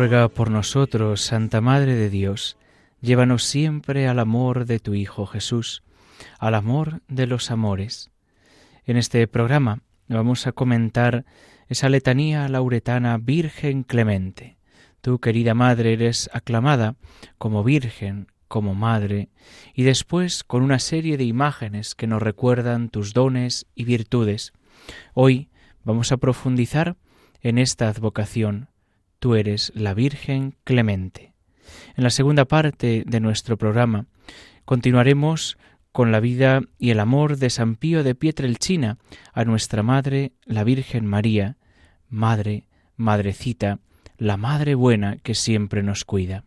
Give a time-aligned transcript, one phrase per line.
[0.00, 2.56] Ruega por nosotros, Santa Madre de Dios,
[3.02, 5.82] llévanos siempre al amor de tu Hijo Jesús,
[6.38, 8.10] al amor de los amores.
[8.86, 11.26] En este programa vamos a comentar
[11.68, 14.56] esa letanía lauretana Virgen Clemente.
[15.02, 16.96] Tu querida Madre eres aclamada
[17.36, 19.28] como Virgen, como Madre,
[19.74, 24.54] y después con una serie de imágenes que nos recuerdan tus dones y virtudes.
[25.12, 25.50] Hoy
[25.84, 26.96] vamos a profundizar
[27.42, 28.69] en esta advocación
[29.20, 31.34] tú eres la Virgen clemente.
[31.96, 34.06] En la segunda parte de nuestro programa
[34.64, 35.56] continuaremos
[35.92, 38.98] con la vida y el amor de San Pío de Pietrelcina
[39.32, 41.56] a nuestra Madre, la Virgen María,
[42.08, 43.80] Madre, Madrecita,
[44.16, 46.44] la Madre buena que siempre nos cuida.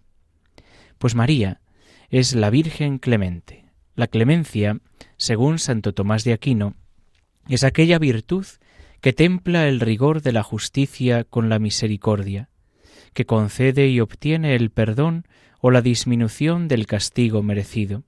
[0.98, 1.62] Pues María
[2.10, 3.66] es la Virgen clemente.
[3.96, 4.80] La clemencia,
[5.18, 6.76] según Santo Tomás de Aquino,
[7.48, 8.46] es aquella virtud
[9.02, 12.50] que templa el rigor de la justicia con la misericordia,
[13.14, 15.26] que concede y obtiene el perdón
[15.60, 18.04] o la disminución del castigo merecido.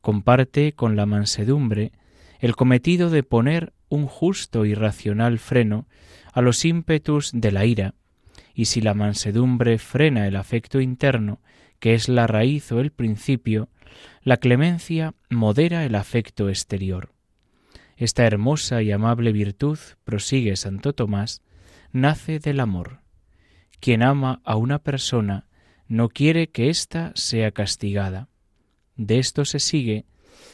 [0.00, 1.92] Comparte con la mansedumbre
[2.40, 5.86] el cometido de poner un justo y racional freno
[6.32, 7.94] a los ímpetus de la ira,
[8.54, 11.40] y si la mansedumbre frena el afecto interno,
[11.78, 13.68] que es la raíz o el principio,
[14.22, 17.12] la clemencia modera el afecto exterior.
[17.96, 21.42] Esta hermosa y amable virtud, prosigue Santo Tomás,
[21.92, 23.03] nace del amor.
[23.84, 25.44] Quien ama a una persona
[25.88, 28.28] no quiere que ésta sea castigada.
[28.96, 30.06] De esto se sigue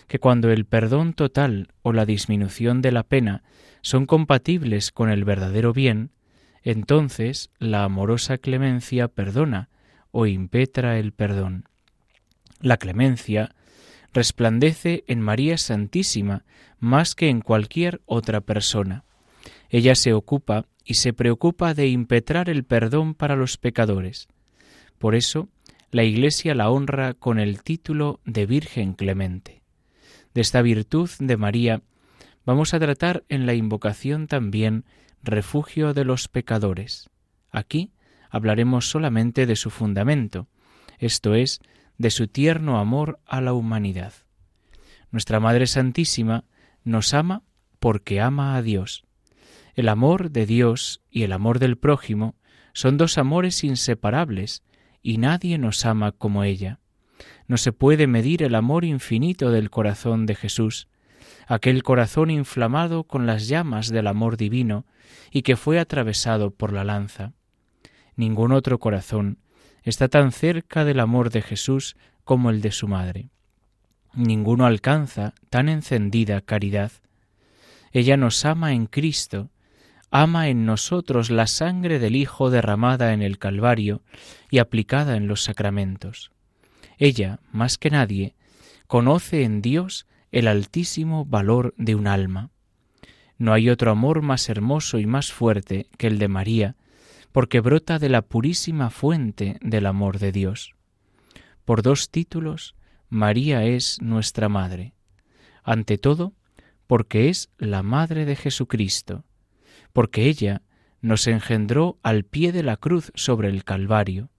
[0.09, 3.45] que cuando el perdón total o la disminución de la pena
[3.83, 6.11] son compatibles con el verdadero bien,
[6.65, 9.69] entonces la amorosa clemencia perdona
[10.11, 11.69] o impetra el perdón.
[12.61, 13.55] La clemencia
[14.13, 16.43] resplandece en María Santísima
[16.81, 19.05] más que en cualquier otra persona.
[19.69, 24.29] Ella se ocupa y se preocupa de impetrar el perdón para los pecadores.
[24.99, 25.49] Por eso,
[25.91, 29.63] la Iglesia la honra con el título de Virgen Clemente.
[30.35, 31.83] De esta virtud de María
[32.45, 34.85] vamos a tratar en la invocación también
[35.23, 37.11] refugio de los pecadores.
[37.51, 37.93] Aquí
[38.31, 40.49] hablaremos solamente de su fundamento,
[40.99, 41.61] esto es,
[41.99, 44.13] de su tierno amor a la humanidad.
[45.11, 46.45] Nuestra Madre Santísima
[46.85, 47.43] nos ama
[47.79, 49.05] porque ama a Dios.
[49.75, 52.35] El amor de Dios y el amor del prójimo
[52.73, 54.63] son dos amores inseparables,
[55.03, 56.79] y nadie nos ama como ella.
[57.47, 60.89] No se puede medir el amor infinito del corazón de Jesús,
[61.47, 64.87] aquel corazón inflamado con las llamas del amor divino
[65.31, 67.33] y que fue atravesado por la lanza.
[68.17, 69.39] Ningún otro corazón
[69.83, 73.31] está tan cerca del amor de Jesús como el de su madre.
[74.15, 76.93] Ninguno alcanza tan encendida caridad.
[77.93, 79.51] Ella nos ama en Cristo
[80.11, 84.03] ama en nosotros la sangre del Hijo derramada en el Calvario
[84.51, 86.33] y aplicada en los sacramentos.
[86.99, 88.35] Ella, más que nadie,
[88.87, 92.51] conoce en Dios el altísimo valor de un alma.
[93.39, 96.77] No hay otro amor más hermoso y más fuerte que el de María,
[97.33, 100.75] porque brota de la purísima fuente del amor de Dios.
[101.65, 102.75] Por dos títulos,
[103.09, 104.93] María es nuestra Madre.
[105.63, 106.35] Ante todo,
[106.87, 109.25] porque es la Madre de Jesucristo,
[109.93, 110.63] porque ella
[111.01, 114.31] nos engendró al pie de la cruz sobre el Calvario.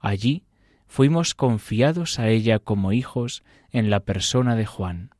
[0.00, 0.44] Allí
[0.86, 5.10] fuimos confiados a ella como hijos en la persona de Juan.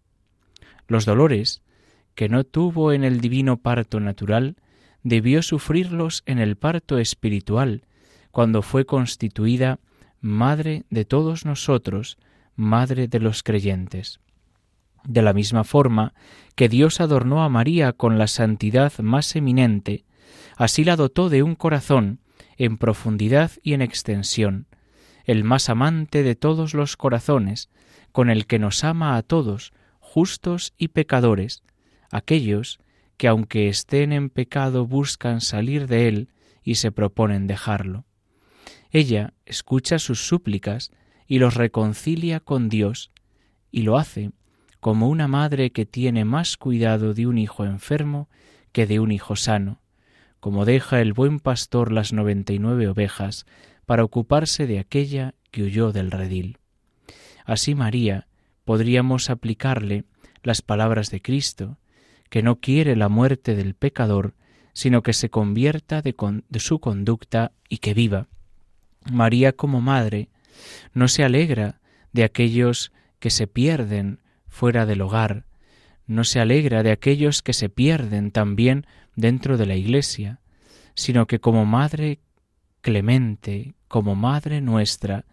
[0.86, 1.62] Los dolores
[2.18, 4.56] que no tuvo en el divino parto natural,
[5.04, 7.84] debió sufrirlos en el parto espiritual,
[8.32, 9.78] cuando fue constituida
[10.20, 12.18] Madre de todos nosotros,
[12.56, 14.18] Madre de los creyentes.
[15.04, 16.14] De la misma forma
[16.54, 20.04] que Dios adornó a María con la santidad más eminente,
[20.56, 22.20] así la dotó de un corazón
[22.56, 24.66] en profundidad y en extensión,
[25.24, 27.70] el más amante de todos los corazones,
[28.12, 31.62] con el que nos ama a todos, justos y pecadores,
[32.10, 32.80] aquellos
[33.16, 36.28] que aunque estén en pecado buscan salir de él
[36.62, 38.04] y se proponen dejarlo.
[38.90, 40.90] Ella escucha sus súplicas
[41.26, 43.12] y los reconcilia con Dios,
[43.70, 44.30] y lo hace
[44.80, 48.28] como una madre que tiene más cuidado de un hijo enfermo
[48.72, 49.80] que de un hijo sano,
[50.40, 53.46] como deja el buen pastor las noventa y nueve ovejas
[53.86, 56.58] para ocuparse de aquella que huyó del redil.
[57.44, 58.28] Así María
[58.64, 60.04] podríamos aplicarle
[60.42, 61.78] las palabras de Cristo,
[62.28, 64.34] que no quiere la muerte del pecador,
[64.74, 66.14] sino que se convierta de,
[66.48, 68.28] de su conducta y que viva.
[69.10, 70.28] María como madre
[70.92, 71.80] no se alegra
[72.12, 75.44] de aquellos que se pierden fuera del hogar,
[76.08, 80.40] no se alegra de aquellos que se pierden también dentro de la Iglesia,
[80.94, 82.20] sino que como Madre
[82.80, 85.26] clemente, como Madre nuestra,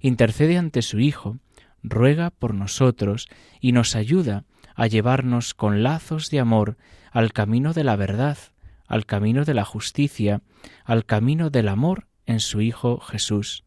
[0.00, 1.38] intercede ante su Hijo,
[1.82, 3.28] ruega por nosotros
[3.60, 4.44] y nos ayuda
[4.74, 6.78] a llevarnos con lazos de amor
[7.10, 8.38] al camino de la verdad,
[8.86, 10.40] al camino de la justicia,
[10.84, 13.64] al camino del amor en su Hijo Jesús.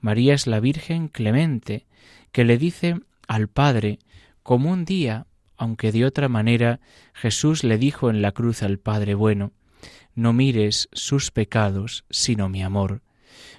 [0.00, 1.86] María es la Virgen clemente,
[2.32, 3.98] que le dice al Padre,
[4.42, 6.80] como un día, aunque de otra manera,
[7.14, 9.52] Jesús le dijo en la cruz al Padre bueno,
[10.14, 13.02] no mires sus pecados, sino mi amor.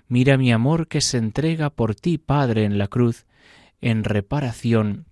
[0.08, 3.26] Mira mi amor que se entrega por ti, Padre, en la cruz,
[3.82, 5.08] en reparación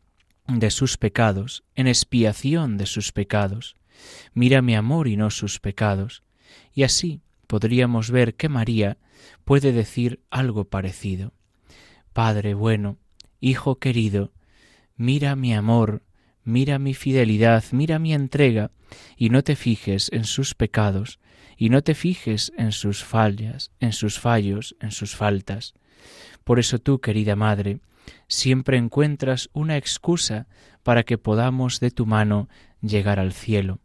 [0.48, 3.76] de sus pecados, en expiación de sus pecados.
[4.34, 6.24] Mira mi amor y no sus pecados.
[6.74, 8.98] Y así podríamos ver que María
[9.46, 11.34] puede decir algo parecido.
[12.14, 12.98] Padre bueno,
[13.44, 14.32] Hijo querido,
[15.02, 16.04] mira mi amor,
[16.44, 18.70] mira mi fidelidad, mira mi entrega,
[19.18, 21.20] y no te fijes en sus pecados,
[21.58, 25.74] y no te fijes en sus fallas, en sus fallos, en sus faltas.
[26.44, 27.80] Por eso tú, querida Madre,
[28.28, 30.48] siempre encuentras una excusa
[30.84, 32.48] para que podamos de tu mano
[32.82, 33.80] llegar al cielo.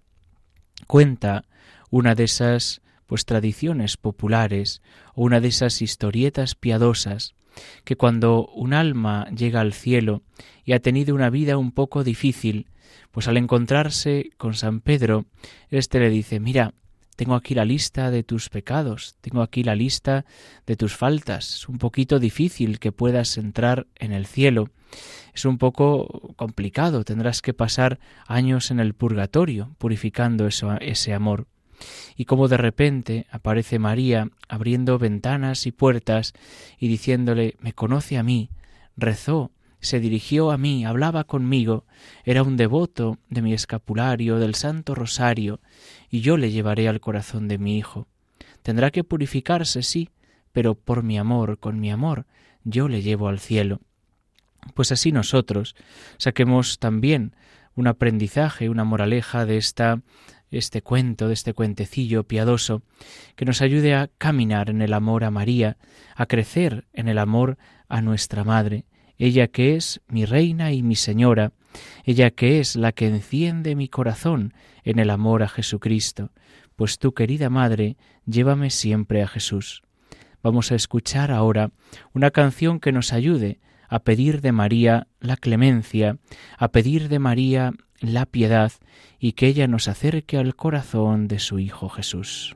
[0.86, 1.44] Cuenta
[1.90, 4.82] una de esas pues tradiciones populares
[5.14, 7.34] una de esas historietas piadosas
[7.84, 10.22] que cuando un alma llega al cielo
[10.64, 12.66] y ha tenido una vida un poco difícil,
[13.10, 15.26] pues al encontrarse con San Pedro,
[15.70, 16.74] éste le dice, mira,
[17.16, 20.26] tengo aquí la lista de tus pecados, tengo aquí la lista
[20.66, 21.56] de tus faltas.
[21.56, 24.68] Es un poquito difícil que puedas entrar en el cielo.
[25.34, 31.46] Es un poco complicado, tendrás que pasar años en el purgatorio purificando eso, ese amor.
[32.16, 36.32] Y como de repente aparece María abriendo ventanas y puertas
[36.78, 38.50] y diciéndole, me conoce a mí,
[38.96, 39.50] rezó
[39.86, 41.84] se dirigió a mí, hablaba conmigo,
[42.24, 45.60] era un devoto de mi escapulario, del Santo Rosario,
[46.10, 48.08] y yo le llevaré al corazón de mi Hijo.
[48.62, 50.10] Tendrá que purificarse, sí,
[50.52, 52.26] pero por mi amor, con mi amor,
[52.64, 53.80] yo le llevo al cielo.
[54.74, 55.76] Pues así nosotros
[56.16, 57.36] saquemos también
[57.76, 60.00] un aprendizaje, una moraleja de esta
[60.50, 62.82] este cuento, de este cuentecillo piadoso,
[63.34, 65.76] que nos ayude a caminar en el amor a María,
[66.14, 68.84] a crecer en el amor a nuestra Madre,
[69.18, 71.52] ella que es mi reina y mi señora,
[72.04, 76.30] ella que es la que enciende mi corazón en el amor a Jesucristo,
[76.76, 79.82] pues tú, querida Madre, llévame siempre a Jesús.
[80.42, 81.70] Vamos a escuchar ahora
[82.12, 86.18] una canción que nos ayude a pedir de María la clemencia,
[86.58, 88.72] a pedir de María la piedad
[89.18, 92.55] y que ella nos acerque al corazón de su Hijo Jesús.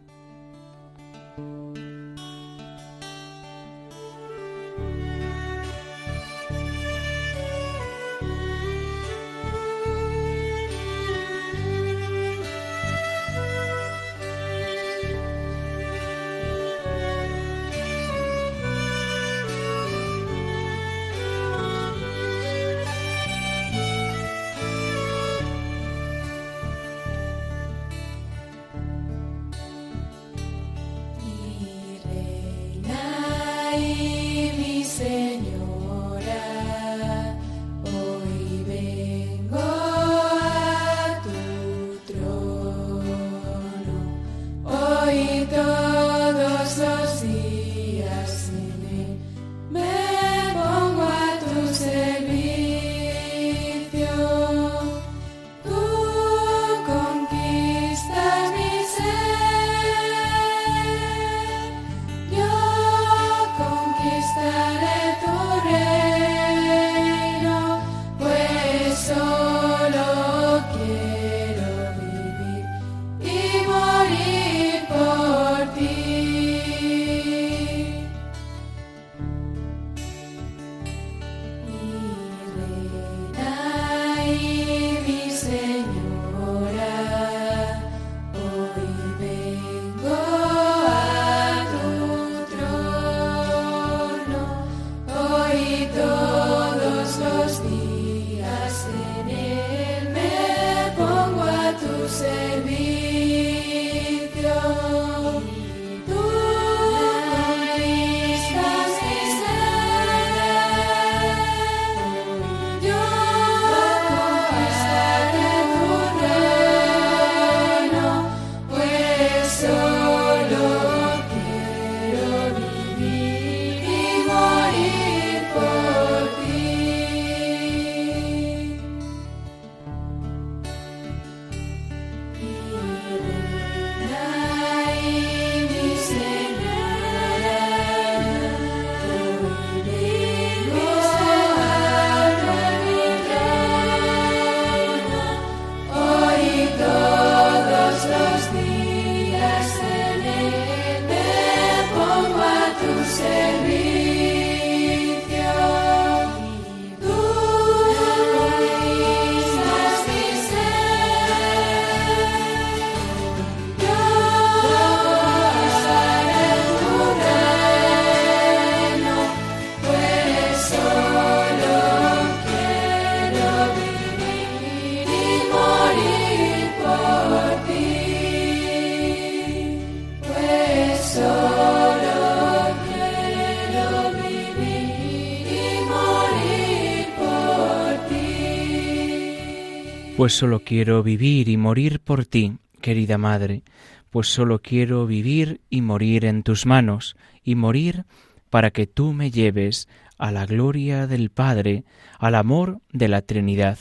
[190.20, 193.62] Pues solo quiero vivir y morir por ti, querida Madre,
[194.10, 198.04] pues solo quiero vivir y morir en tus manos, y morir
[198.50, 201.84] para que tú me lleves a la gloria del Padre,
[202.18, 203.78] al amor de la Trinidad.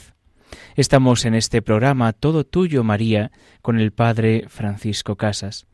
[0.76, 5.66] Estamos en este programa Todo Tuyo, María, con el Padre Francisco Casas.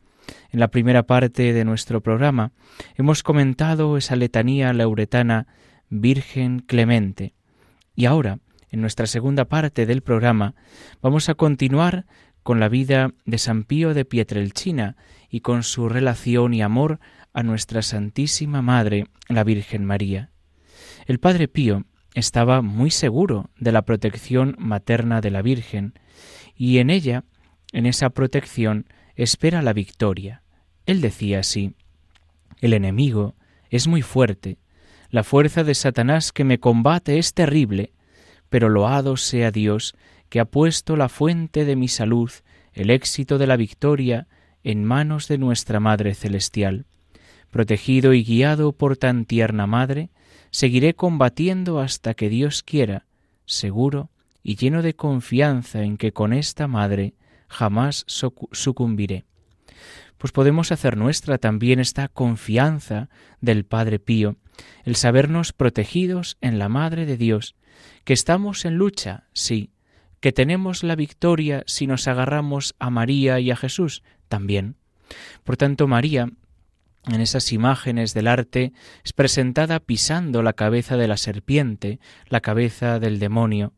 [0.51, 2.51] En la primera parte de nuestro programa
[2.95, 5.47] hemos comentado esa letanía lauretana
[5.89, 7.35] Virgen Clemente.
[7.95, 10.55] Y ahora, en nuestra segunda parte del programa,
[11.01, 12.05] vamos a continuar
[12.43, 14.95] con la vida de San Pío de Pietrelchina
[15.29, 16.99] y con su relación y amor
[17.33, 20.31] a nuestra Santísima Madre, la Virgen María.
[21.05, 25.93] El Padre Pío estaba muy seguro de la protección materna de la Virgen,
[26.55, 27.23] y en ella,
[27.73, 30.41] en esa protección, espera la victoria.
[30.85, 31.75] Él decía así,
[32.59, 33.35] El enemigo
[33.69, 34.57] es muy fuerte,
[35.09, 37.93] la fuerza de Satanás que me combate es terrible,
[38.49, 39.95] pero loado sea Dios
[40.29, 42.31] que ha puesto la fuente de mi salud,
[42.73, 44.27] el éxito de la victoria,
[44.63, 46.85] en manos de nuestra Madre Celestial.
[47.51, 50.09] Protegido y guiado por tan tierna Madre,
[50.51, 53.05] seguiré combatiendo hasta que Dios quiera,
[53.45, 54.09] seguro
[54.43, 57.13] y lleno de confianza en que con esta Madre
[57.47, 59.25] jamás sucumbiré.
[60.17, 64.35] Pues podemos hacer nuestra también esta confianza del Padre Pío,
[64.83, 67.55] el sabernos protegidos en la Madre de Dios,
[68.03, 69.71] que estamos en lucha, sí,
[70.19, 74.75] que tenemos la victoria si nos agarramos a María y a Jesús, también.
[75.43, 76.29] Por tanto, María
[77.07, 82.99] en esas imágenes del arte es presentada pisando la cabeza de la serpiente, la cabeza
[82.99, 83.73] del demonio,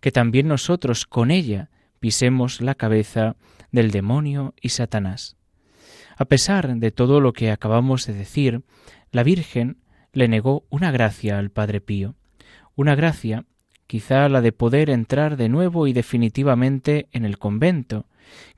[0.00, 3.36] que también nosotros con ella pisemos la cabeza
[3.70, 5.36] del demonio y Satanás.
[6.16, 8.62] A pesar de todo lo que acabamos de decir,
[9.12, 9.78] la Virgen
[10.12, 12.16] le negó una gracia al Padre Pío,
[12.76, 13.44] una gracia,
[13.86, 18.06] quizá la de poder entrar de nuevo y definitivamente en el convento,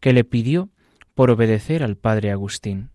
[0.00, 0.71] que le pidió
[1.14, 2.90] por obedecer al Padre Agustín.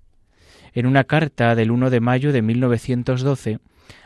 [0.73, 3.59] En una carta del 1 de mayo de 1912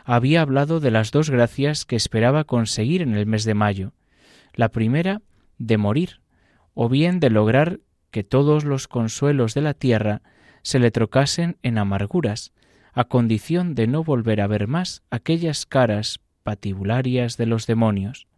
[0.04, 3.92] había hablado de las dos gracias que esperaba conseguir en el mes de mayo.
[4.54, 5.20] La primera,
[5.58, 6.20] de morir,
[6.72, 7.80] o bien de lograr
[8.10, 10.22] que todos los consuelos de la tierra
[10.62, 12.52] se le trocasen en amarguras,
[12.92, 18.28] a condición de no volver a ver más aquellas caras patibularias de los demonios.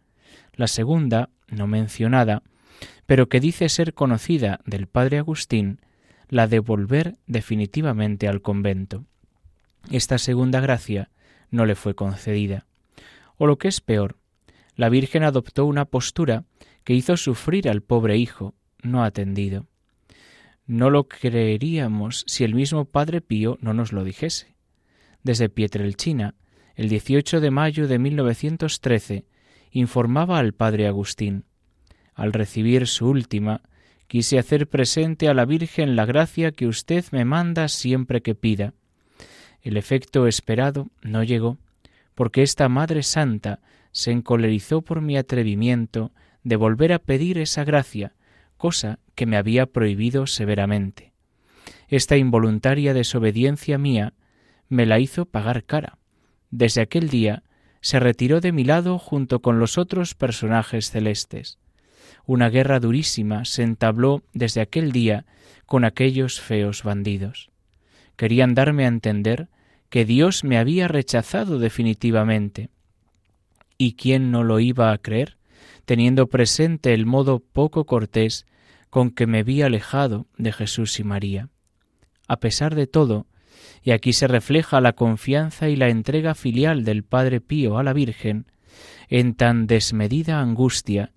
[0.53, 2.41] La segunda, no mencionada,
[3.05, 5.81] pero que dice ser conocida del padre Agustín,
[6.29, 9.05] la de volver definitivamente al convento.
[9.91, 11.09] Esta segunda gracia
[11.51, 12.65] no le fue concedida.
[13.37, 14.17] O lo que es peor,
[14.75, 16.43] la Virgen adoptó una postura
[16.83, 19.67] que hizo sufrir al pobre hijo, no atendido.
[20.65, 24.55] No lo creeríamos si el mismo Padre Pío no nos lo dijese.
[25.23, 26.35] Desde Pietrelchina,
[26.77, 29.25] el 18 de mayo de 1913,
[29.71, 31.43] informaba al Padre Agustín.
[32.13, 33.63] Al recibir su última,
[34.05, 38.75] quise hacer presente a la Virgen la gracia que usted me manda siempre que pida.
[39.63, 41.57] El efecto esperado no llegó,
[42.13, 43.59] porque esta Madre Santa
[43.91, 46.11] se encolerizó por mi atrevimiento
[46.43, 48.13] de volver a pedir esa gracia,
[48.55, 51.11] cosa que me había prohibido severamente.
[51.87, 54.13] Esta involuntaria desobediencia mía
[54.69, 55.97] me la hizo pagar cara.
[56.49, 57.43] Desde aquel día
[57.81, 61.59] se retiró de mi lado junto con los otros personajes celestes.
[62.25, 65.25] Una guerra durísima se entabló desde aquel día
[65.65, 67.49] con aquellos feos bandidos.
[68.15, 69.49] Querían darme a entender
[69.89, 72.69] que Dios me había rechazado definitivamente.
[73.77, 75.37] ¿Y quién no lo iba a creer,
[75.85, 78.45] teniendo presente el modo poco cortés
[78.89, 81.49] con que me vi alejado de Jesús y María?
[82.27, 83.27] A pesar de todo,
[83.87, 87.93] y aquí se refleja la confianza y la entrega filial del Padre Pío a la
[87.93, 88.45] Virgen,
[89.07, 91.13] en tan desmedida angustia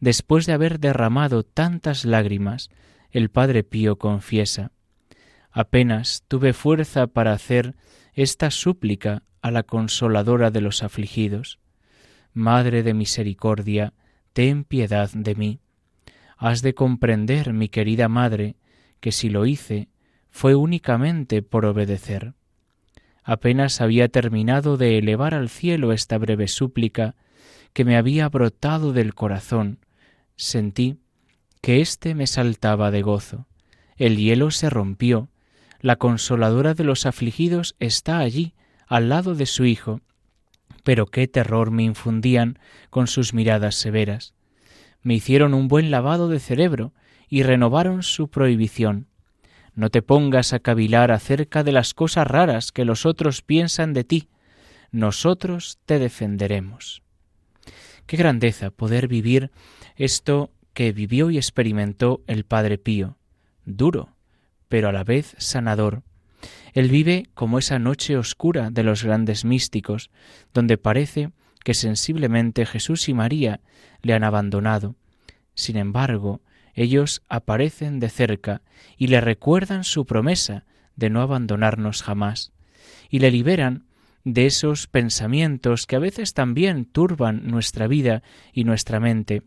[0.00, 2.68] Después de haber derramado tantas lágrimas,
[3.10, 4.72] el Padre Pío confiesa,
[5.50, 7.74] apenas tuve fuerza para hacer
[8.12, 11.58] esta súplica a la consoladora de los afligidos.
[12.34, 13.94] Madre de misericordia,
[14.34, 15.60] ten piedad de mí.
[16.36, 18.56] Has de comprender, mi querida Madre,
[19.00, 19.88] que si lo hice,
[20.30, 22.34] fue únicamente por obedecer.
[23.22, 27.14] Apenas había terminado de elevar al cielo esta breve súplica
[27.72, 29.78] que me había brotado del corazón,
[30.36, 30.98] sentí
[31.60, 33.46] que éste me saltaba de gozo.
[33.96, 35.28] El hielo se rompió,
[35.80, 38.54] la consoladora de los afligidos está allí,
[38.86, 40.00] al lado de su Hijo.
[40.82, 42.58] Pero qué terror me infundían
[42.88, 44.34] con sus miradas severas.
[45.02, 46.92] Me hicieron un buen lavado de cerebro
[47.28, 49.09] y renovaron su prohibición.
[49.80, 54.04] No te pongas a cavilar acerca de las cosas raras que los otros piensan de
[54.04, 54.28] ti.
[54.90, 57.00] Nosotros te defenderemos.
[58.04, 59.50] Qué grandeza poder vivir
[59.96, 63.16] esto que vivió y experimentó el Padre Pío,
[63.64, 64.10] duro,
[64.68, 66.02] pero a la vez sanador.
[66.74, 70.10] Él vive como esa noche oscura de los grandes místicos,
[70.52, 71.30] donde parece
[71.64, 73.60] que sensiblemente Jesús y María
[74.02, 74.96] le han abandonado.
[75.54, 76.42] Sin embargo,
[76.74, 78.62] ellos aparecen de cerca
[78.96, 80.64] y le recuerdan su promesa
[80.96, 82.52] de no abandonarnos jamás,
[83.08, 83.86] y le liberan
[84.24, 89.42] de esos pensamientos que a veces también turban nuestra vida y nuestra mente.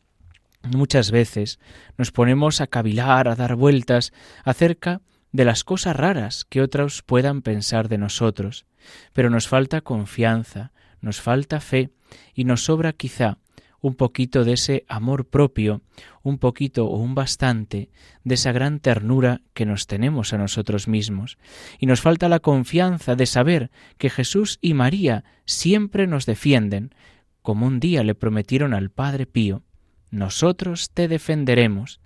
[0.63, 1.59] Muchas veces
[1.97, 7.41] nos ponemos a cavilar, a dar vueltas acerca de las cosas raras que otros puedan
[7.41, 8.65] pensar de nosotros,
[9.13, 11.91] pero nos falta confianza, nos falta fe
[12.33, 13.39] y nos sobra quizá
[13.83, 15.81] un poquito de ese amor propio,
[16.21, 17.89] un poquito o un bastante
[18.23, 21.37] de esa gran ternura que nos tenemos a nosotros mismos.
[21.79, 26.95] Y nos falta la confianza de saber que Jesús y María siempre nos defienden,
[27.41, 29.63] como un día le prometieron al Padre Pío.
[30.11, 31.99] Nosotros te defenderemos.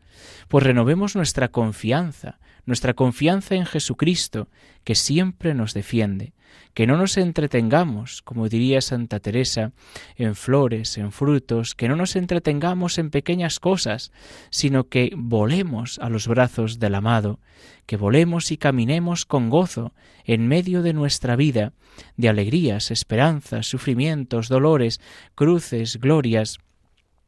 [0.48, 4.50] Pues renovemos nuestra confianza, nuestra confianza en Jesucristo,
[4.84, 6.34] que siempre nos defiende,
[6.74, 9.72] que no nos entretengamos, como diría Santa Teresa,
[10.16, 14.12] en flores, en frutos, que no nos entretengamos en pequeñas cosas,
[14.50, 17.40] sino que volemos a los brazos del amado,
[17.86, 19.94] que volemos y caminemos con gozo
[20.24, 21.74] en medio de nuestra vida,
[22.16, 25.02] de alegrías, esperanzas, sufrimientos, dolores,
[25.36, 26.60] cruces, glorias,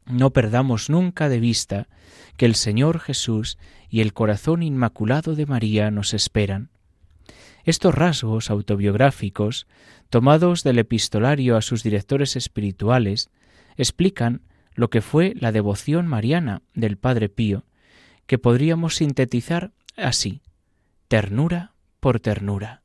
[0.06, 1.88] no perdamos nunca de vista
[2.36, 6.70] que el Señor Jesús y el corazón inmaculado de María nos esperan.
[7.64, 9.66] Estos rasgos autobiográficos,
[10.08, 13.30] tomados del epistolario a sus directores espirituales,
[13.76, 14.42] explican
[14.74, 17.64] lo que fue la devoción mariana del Padre Pío,
[18.26, 20.42] que podríamos sintetizar así
[21.08, 22.82] ternura por ternura.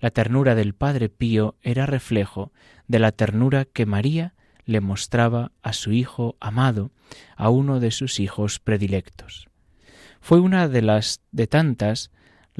[0.00, 2.52] La ternura del Padre Pío era reflejo
[2.88, 6.90] de la ternura que María le mostraba a su hijo amado,
[7.36, 9.48] a uno de sus hijos predilectos.
[10.20, 12.10] Fue una de las de tantas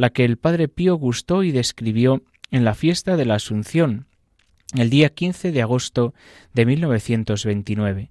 [0.01, 4.07] la que el padre Pío gustó y describió en la fiesta de la Asunción,
[4.73, 6.15] el día 15 de agosto
[6.55, 8.11] de 1929,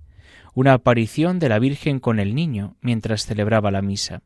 [0.54, 4.22] una aparición de la Virgen con el niño mientras celebraba la misa.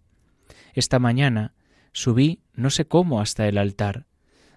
[0.73, 1.53] Esta mañana
[1.93, 4.07] subí no sé cómo hasta el altar.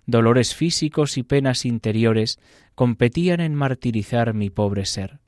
[0.07, 2.41] Dolores físicos y penas interiores
[2.75, 5.21] competían en martirizar mi pobre ser.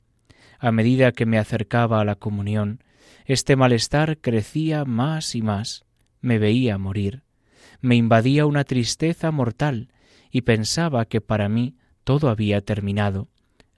[0.59, 2.83] A medida que me acercaba a la comunión,
[3.23, 5.85] este malestar crecía más y más,
[6.19, 7.23] me veía morir,
[7.81, 9.89] me invadía una tristeza mortal
[10.31, 13.29] y pensaba que para mí todo había terminado,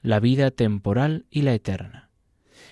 [0.02, 2.10] la vida temporal y la eterna.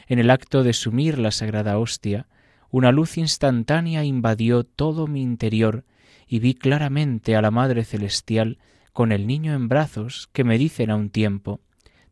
[0.07, 2.27] En el acto de sumir la sagrada hostia,
[2.71, 5.85] una luz instantánea invadió todo mi interior
[6.27, 8.59] y vi claramente a la Madre Celestial
[8.93, 11.61] con el niño en brazos que me dicen a un tiempo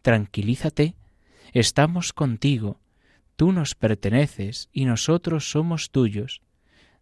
[0.02, 0.96] Tranquilízate,
[1.52, 2.80] estamos contigo,
[3.36, 6.42] tú nos perteneces y nosotros somos tuyos.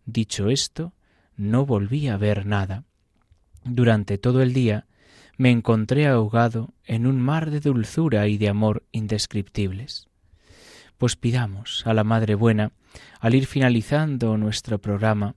[0.05, 0.93] Dicho esto,
[1.37, 2.83] no volví a ver nada.
[3.63, 4.87] Durante todo el día
[5.37, 10.07] me encontré ahogado en un mar de dulzura y de amor indescriptibles.
[10.97, 12.71] Pues pidamos a la Madre Buena,
[13.19, 15.35] al ir finalizando nuestro programa,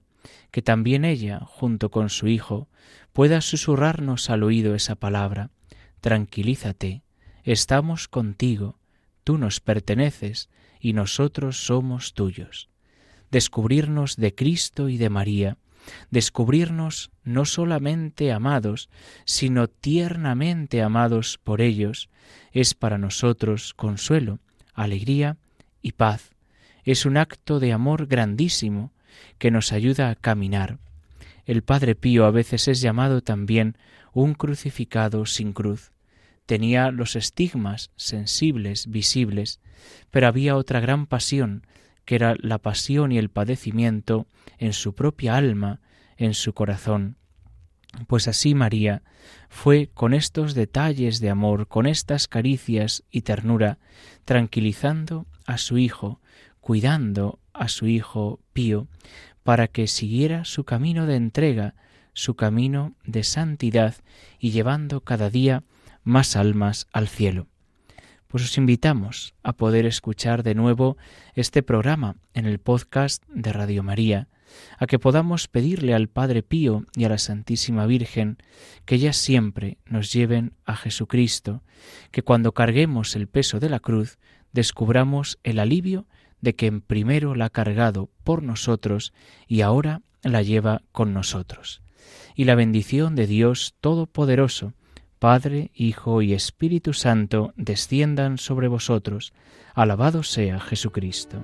[0.51, 2.69] que también ella, junto con su Hijo,
[3.11, 5.51] pueda susurrarnos al oído esa palabra,
[6.01, 7.03] Tranquilízate,
[7.43, 8.79] estamos contigo,
[9.25, 12.69] tú nos perteneces y nosotros somos tuyos.
[13.31, 15.57] Descubrirnos de Cristo y de María,
[16.09, 18.89] descubrirnos no solamente amados,
[19.25, 22.09] sino tiernamente amados por ellos,
[22.51, 24.39] es para nosotros consuelo,
[24.73, 25.37] alegría
[25.81, 26.31] y paz.
[26.83, 28.91] Es un acto de amor grandísimo
[29.37, 30.79] que nos ayuda a caminar.
[31.45, 33.75] El Padre Pío a veces es llamado también
[34.13, 35.91] un crucificado sin cruz.
[36.45, 39.59] Tenía los estigmas sensibles, visibles,
[40.11, 41.65] pero había otra gran pasión,
[42.09, 44.25] que era la pasión y el padecimiento
[44.57, 45.79] en su propia alma,
[46.17, 47.17] en su corazón.
[48.07, 49.03] Pues así María
[49.47, 53.77] fue con estos detalles de amor, con estas caricias y ternura,
[54.25, 56.19] tranquilizando a su hijo,
[56.61, 58.87] cuidando a su hijo Pío,
[59.43, 61.75] para que siguiera su camino de entrega,
[62.13, 63.93] su camino de santidad
[64.39, 65.61] y llevando cada día
[66.03, 67.45] más almas al cielo.
[68.29, 70.97] Pues os invitamos a poder escuchar de nuevo
[71.33, 74.27] este programa en el podcast de Radio María,
[74.77, 78.37] a que podamos pedirle al Padre Pío y a la Santísima Virgen
[78.85, 81.63] que ellas siempre nos lleven a Jesucristo,
[82.11, 84.19] que cuando carguemos el peso de la cruz
[84.51, 86.05] descubramos el alivio
[86.39, 89.11] de que primero la ha cargado por nosotros
[89.47, 91.81] y ahora la lleva con nosotros.
[92.35, 94.75] Y la bendición de Dios Todopoderoso,
[95.19, 99.33] Padre, Hijo y Espíritu Santo, desciendan sobre vosotros.
[99.75, 101.43] Alabado sea Jesucristo.